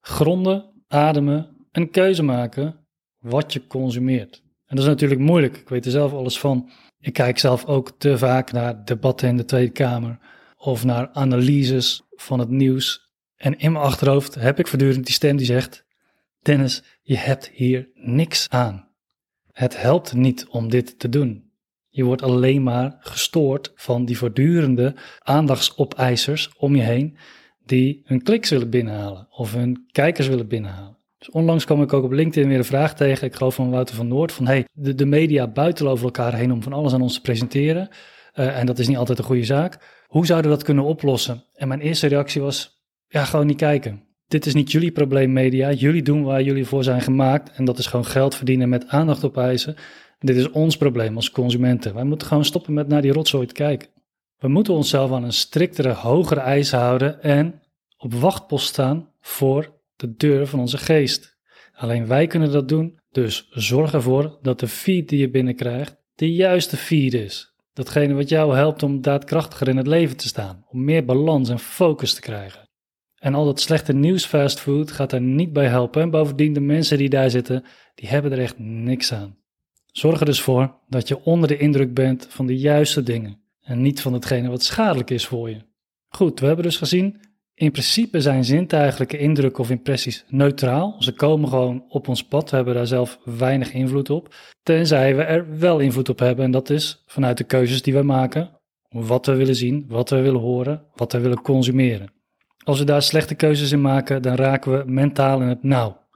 Gronden 0.00 0.64
ademen 0.88 1.48
en 1.72 1.90
keuze 1.90 2.22
maken 2.22 2.76
wat 3.18 3.52
je 3.52 3.66
consumeert. 3.66 4.42
En 4.66 4.76
dat 4.76 4.84
is 4.84 4.90
natuurlijk 4.90 5.20
moeilijk. 5.20 5.56
Ik 5.56 5.68
weet 5.68 5.84
er 5.84 5.90
zelf 5.90 6.12
alles 6.12 6.38
van. 6.38 6.70
Ik 7.00 7.12
kijk 7.12 7.38
zelf 7.38 7.64
ook 7.64 7.92
te 7.98 8.18
vaak 8.18 8.52
naar 8.52 8.84
debatten 8.84 9.28
in 9.28 9.36
de 9.36 9.44
Tweede 9.44 9.72
Kamer 9.72 10.18
of 10.56 10.84
naar 10.84 11.10
analyses 11.12 12.02
van 12.10 12.38
het 12.38 12.48
nieuws. 12.48 13.08
En 13.36 13.58
in 13.58 13.72
mijn 13.72 13.84
achterhoofd 13.84 14.34
heb 14.34 14.58
ik 14.58 14.66
voortdurend 14.66 15.04
die 15.04 15.14
stem 15.14 15.36
die 15.36 15.46
zegt: 15.46 15.84
Dennis, 16.42 16.82
je 17.02 17.16
hebt 17.16 17.50
hier 17.52 17.88
niks 17.94 18.46
aan. 18.48 18.88
Het 19.52 19.80
helpt 19.80 20.14
niet 20.14 20.46
om 20.48 20.70
dit 20.70 20.98
te 20.98 21.08
doen. 21.08 21.50
Je 21.88 22.04
wordt 22.04 22.22
alleen 22.22 22.62
maar 22.62 22.96
gestoord 23.00 23.72
van 23.74 24.04
die 24.04 24.18
voortdurende 24.18 24.94
aandachtsopeisers 25.18 26.50
om 26.56 26.76
je 26.76 26.82
heen 26.82 27.16
die 27.64 28.02
hun 28.04 28.22
kliks 28.22 28.50
willen 28.50 28.70
binnenhalen 28.70 29.26
of 29.30 29.54
hun 29.54 29.86
kijkers 29.92 30.28
willen 30.28 30.48
binnenhalen. 30.48 30.98
Dus 31.18 31.30
onlangs 31.30 31.64
kwam 31.64 31.82
ik 31.82 31.92
ook 31.92 32.04
op 32.04 32.12
LinkedIn 32.12 32.48
weer 32.48 32.58
een 32.58 32.64
vraag 32.64 32.94
tegen, 32.94 33.26
ik 33.26 33.34
geloof 33.34 33.54
van 33.54 33.70
Wouter 33.70 33.94
van 33.94 34.08
Noord, 34.08 34.32
van 34.32 34.46
hey, 34.46 34.64
de, 34.72 34.94
de 34.94 35.06
media 35.06 35.48
buiten 35.48 35.88
over 35.88 36.04
elkaar 36.04 36.34
heen 36.34 36.52
om 36.52 36.62
van 36.62 36.72
alles 36.72 36.92
aan 36.92 37.02
ons 37.02 37.14
te 37.14 37.20
presenteren. 37.20 37.88
Uh, 38.34 38.58
en 38.58 38.66
dat 38.66 38.78
is 38.78 38.88
niet 38.88 38.96
altijd 38.96 39.18
een 39.18 39.24
goede 39.24 39.44
zaak. 39.44 40.04
Hoe 40.06 40.26
zouden 40.26 40.50
we 40.50 40.56
dat 40.56 40.66
kunnen 40.66 40.84
oplossen? 40.84 41.44
En 41.54 41.68
mijn 41.68 41.80
eerste 41.80 42.06
reactie 42.06 42.42
was, 42.42 42.84
ja, 43.06 43.24
gewoon 43.24 43.46
niet 43.46 43.56
kijken. 43.56 44.09
Dit 44.30 44.46
is 44.46 44.54
niet 44.54 44.72
jullie 44.72 44.92
probleem, 44.92 45.32
media. 45.32 45.72
Jullie 45.72 46.02
doen 46.02 46.22
waar 46.22 46.42
jullie 46.42 46.64
voor 46.64 46.84
zijn 46.84 47.00
gemaakt. 47.00 47.50
En 47.52 47.64
dat 47.64 47.78
is 47.78 47.86
gewoon 47.86 48.04
geld 48.04 48.34
verdienen 48.34 48.68
met 48.68 48.88
aandacht 48.88 49.24
opeisen. 49.24 49.76
Dit 50.18 50.36
is 50.36 50.50
ons 50.50 50.76
probleem 50.76 51.16
als 51.16 51.30
consumenten. 51.30 51.94
Wij 51.94 52.04
moeten 52.04 52.26
gewoon 52.26 52.44
stoppen 52.44 52.72
met 52.72 52.88
naar 52.88 53.02
die 53.02 53.12
rotzooi 53.12 53.46
te 53.46 53.54
kijken. 53.54 53.88
We 54.38 54.48
moeten 54.48 54.74
onszelf 54.74 55.12
aan 55.12 55.24
een 55.24 55.32
striktere, 55.32 55.92
hogere 55.92 56.40
eisen 56.40 56.78
houden 56.78 57.22
en 57.22 57.62
op 57.98 58.14
wachtpost 58.14 58.66
staan 58.66 59.08
voor 59.20 59.80
de 59.96 60.14
deur 60.14 60.46
van 60.46 60.60
onze 60.60 60.78
geest. 60.78 61.36
Alleen 61.72 62.06
wij 62.06 62.26
kunnen 62.26 62.52
dat 62.52 62.68
doen, 62.68 62.98
dus 63.10 63.48
zorg 63.50 63.92
ervoor 63.92 64.38
dat 64.42 64.60
de 64.60 64.68
feed 64.68 65.08
die 65.08 65.18
je 65.18 65.30
binnenkrijgt 65.30 65.96
de 66.14 66.32
juiste 66.32 66.76
feed 66.76 67.14
is. 67.14 67.54
Datgene 67.72 68.14
wat 68.14 68.28
jou 68.28 68.54
helpt 68.54 68.82
om 68.82 69.00
daadkrachtiger 69.00 69.68
in 69.68 69.76
het 69.76 69.86
leven 69.86 70.16
te 70.16 70.28
staan, 70.28 70.64
om 70.68 70.84
meer 70.84 71.04
balans 71.04 71.48
en 71.48 71.58
focus 71.58 72.14
te 72.14 72.20
krijgen. 72.20 72.69
En 73.20 73.34
al 73.34 73.44
dat 73.44 73.60
slechte 73.60 73.92
nieuws 73.92 74.24
fastfood 74.24 74.90
gaat 74.90 75.10
daar 75.10 75.20
niet 75.20 75.52
bij 75.52 75.66
helpen. 75.66 76.02
En 76.02 76.10
bovendien, 76.10 76.52
de 76.52 76.60
mensen 76.60 76.98
die 76.98 77.08
daar 77.08 77.30
zitten, 77.30 77.64
die 77.94 78.08
hebben 78.08 78.32
er 78.32 78.38
echt 78.38 78.58
niks 78.58 79.12
aan. 79.12 79.36
Zorg 79.86 80.20
er 80.20 80.26
dus 80.26 80.40
voor 80.40 80.74
dat 80.88 81.08
je 81.08 81.24
onder 81.24 81.48
de 81.48 81.56
indruk 81.56 81.94
bent 81.94 82.26
van 82.30 82.46
de 82.46 82.58
juiste 82.58 83.02
dingen 83.02 83.40
en 83.62 83.82
niet 83.82 84.00
van 84.00 84.12
hetgene 84.12 84.48
wat 84.48 84.62
schadelijk 84.62 85.10
is 85.10 85.26
voor 85.26 85.50
je. 85.50 85.58
Goed, 86.08 86.40
we 86.40 86.46
hebben 86.46 86.64
dus 86.64 86.76
gezien, 86.76 87.20
in 87.54 87.70
principe 87.70 88.20
zijn 88.20 88.44
zintuigelijke 88.44 89.18
indrukken 89.18 89.62
of 89.62 89.70
impressies 89.70 90.24
neutraal. 90.28 90.96
Ze 90.98 91.12
komen 91.12 91.48
gewoon 91.48 91.84
op 91.88 92.08
ons 92.08 92.24
pad, 92.24 92.50
we 92.50 92.56
hebben 92.56 92.74
daar 92.74 92.86
zelf 92.86 93.18
weinig 93.24 93.72
invloed 93.72 94.10
op. 94.10 94.34
Tenzij 94.62 95.16
we 95.16 95.22
er 95.22 95.58
wel 95.58 95.78
invloed 95.78 96.08
op 96.08 96.18
hebben 96.18 96.44
en 96.44 96.50
dat 96.50 96.70
is 96.70 97.02
vanuit 97.06 97.38
de 97.38 97.44
keuzes 97.44 97.82
die 97.82 97.94
we 97.94 98.02
maken. 98.02 98.50
Wat 98.88 99.26
we 99.26 99.34
willen 99.34 99.56
zien, 99.56 99.84
wat 99.88 100.10
we 100.10 100.20
willen 100.20 100.40
horen, 100.40 100.84
wat 100.94 101.12
we 101.12 101.20
willen 101.20 101.42
consumeren. 101.42 102.12
Als 102.64 102.78
we 102.78 102.84
daar 102.84 103.02
slechte 103.02 103.34
keuzes 103.34 103.72
in 103.72 103.80
maken, 103.80 104.22
dan 104.22 104.34
raken 104.34 104.78
we 104.78 104.90
mentaal 104.90 105.40
in 105.40 105.48
het 105.48 105.62
nauw. 105.62 106.06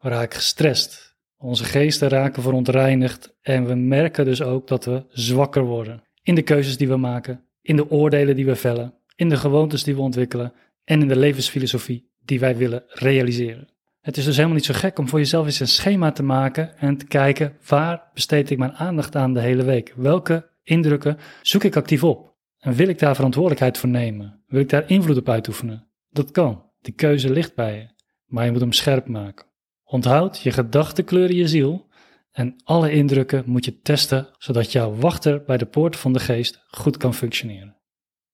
We 0.00 0.08
raken 0.08 0.36
gestrest. 0.36 1.16
Onze 1.38 1.64
geesten 1.64 2.08
raken 2.08 2.42
verontreinigd 2.42 3.34
en 3.42 3.66
we 3.66 3.74
merken 3.74 4.24
dus 4.24 4.42
ook 4.42 4.68
dat 4.68 4.84
we 4.84 5.04
zwakker 5.08 5.64
worden 5.64 6.02
in 6.22 6.34
de 6.34 6.42
keuzes 6.42 6.76
die 6.76 6.88
we 6.88 6.96
maken, 6.96 7.44
in 7.62 7.76
de 7.76 7.90
oordelen 7.90 8.36
die 8.36 8.46
we 8.46 8.56
vellen, 8.56 8.94
in 9.16 9.28
de 9.28 9.36
gewoontes 9.36 9.84
die 9.84 9.94
we 9.94 10.00
ontwikkelen 10.00 10.52
en 10.84 11.00
in 11.00 11.08
de 11.08 11.16
levensfilosofie 11.16 12.10
die 12.24 12.40
wij 12.40 12.56
willen 12.56 12.82
realiseren. 12.86 13.68
Het 14.00 14.16
is 14.16 14.24
dus 14.24 14.34
helemaal 14.34 14.56
niet 14.56 14.64
zo 14.64 14.74
gek 14.74 14.98
om 14.98 15.08
voor 15.08 15.18
jezelf 15.18 15.46
eens 15.46 15.60
een 15.60 15.68
schema 15.68 16.12
te 16.12 16.22
maken 16.22 16.78
en 16.78 16.96
te 16.96 17.06
kijken 17.06 17.56
waar 17.68 18.10
besteed 18.14 18.50
ik 18.50 18.58
mijn 18.58 18.72
aandacht 18.72 19.16
aan 19.16 19.34
de 19.34 19.40
hele 19.40 19.64
week? 19.64 19.92
Welke 19.96 20.48
indrukken 20.62 21.18
zoek 21.42 21.64
ik 21.64 21.76
actief 21.76 22.04
op? 22.04 22.33
En 22.64 22.74
wil 22.74 22.88
ik 22.88 22.98
daar 22.98 23.14
verantwoordelijkheid 23.14 23.78
voor 23.78 23.88
nemen? 23.88 24.42
Wil 24.46 24.60
ik 24.60 24.68
daar 24.68 24.90
invloed 24.90 25.16
op 25.16 25.28
uitoefenen? 25.28 25.88
Dat 26.10 26.30
kan. 26.30 26.62
Die 26.80 26.94
keuze 26.94 27.30
ligt 27.30 27.54
bij 27.54 27.74
je. 27.74 27.88
Maar 28.26 28.44
je 28.44 28.50
moet 28.50 28.60
hem 28.60 28.72
scherp 28.72 29.08
maken. 29.08 29.46
Onthoud, 29.84 30.40
je 30.40 30.50
gedachten 30.50 31.04
kleuren 31.04 31.36
je 31.36 31.48
ziel 31.48 31.86
en 32.30 32.56
alle 32.64 32.92
indrukken 32.92 33.42
moet 33.46 33.64
je 33.64 33.80
testen, 33.80 34.28
zodat 34.38 34.72
jouw 34.72 34.94
wachter 34.94 35.42
bij 35.44 35.56
de 35.56 35.66
poort 35.66 35.96
van 35.96 36.12
de 36.12 36.18
geest 36.18 36.64
goed 36.66 36.96
kan 36.96 37.14
functioneren. 37.14 37.76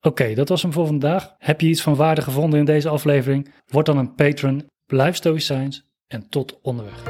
Oké, 0.00 0.34
dat 0.34 0.48
was 0.48 0.62
hem 0.62 0.72
voor 0.72 0.86
vandaag. 0.86 1.34
Heb 1.38 1.60
je 1.60 1.68
iets 1.68 1.82
van 1.82 1.94
waarde 1.94 2.22
gevonden 2.22 2.58
in 2.58 2.64
deze 2.64 2.88
aflevering? 2.88 3.52
Word 3.66 3.86
dan 3.86 3.98
een 3.98 4.14
patron, 4.14 4.66
blijf 4.86 5.16
stoïcijns 5.16 5.84
en 6.06 6.28
tot 6.28 6.60
onderweg. 6.62 7.02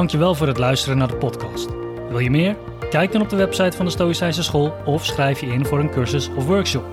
Dankjewel 0.00 0.34
voor 0.34 0.46
het 0.46 0.58
luisteren 0.58 0.98
naar 0.98 1.08
de 1.08 1.16
podcast. 1.16 1.68
Wil 2.08 2.18
je 2.18 2.30
meer? 2.30 2.56
Kijk 2.90 3.12
dan 3.12 3.20
op 3.20 3.28
de 3.28 3.36
website 3.36 3.76
van 3.76 3.84
de 3.84 3.90
Stoïcijnse 3.90 4.42
School 4.42 4.74
of 4.84 5.04
schrijf 5.04 5.40
je 5.40 5.46
in 5.46 5.66
voor 5.66 5.78
een 5.78 5.90
cursus 5.90 6.30
of 6.36 6.46
workshop. 6.46 6.84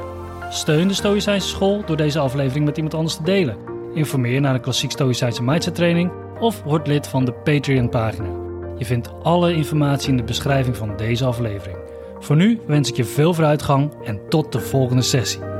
Steun 0.49 0.87
de 0.87 0.93
Stoïcijnse 0.93 1.47
School 1.47 1.83
door 1.85 1.97
deze 1.97 2.19
aflevering 2.19 2.65
met 2.65 2.75
iemand 2.75 2.95
anders 2.95 3.15
te 3.15 3.23
delen. 3.23 3.57
Informeer 3.93 4.41
naar 4.41 4.53
een 4.53 4.61
klassiek 4.61 4.91
Stoïcijnse 4.91 5.43
mindset 5.43 5.75
training 5.75 6.11
of 6.39 6.63
word 6.63 6.87
lid 6.87 7.07
van 7.07 7.25
de 7.25 7.33
Patreon 7.33 7.89
pagina. 7.89 8.29
Je 8.77 8.85
vindt 8.85 9.11
alle 9.23 9.53
informatie 9.53 10.09
in 10.09 10.17
de 10.17 10.23
beschrijving 10.23 10.77
van 10.77 10.97
deze 10.97 11.25
aflevering. 11.25 11.77
Voor 12.19 12.35
nu 12.35 12.59
wens 12.65 12.89
ik 12.89 12.95
je 12.95 13.05
veel 13.05 13.33
vooruitgang 13.33 13.91
en 14.03 14.19
tot 14.29 14.51
de 14.51 14.59
volgende 14.59 15.01
sessie. 15.03 15.56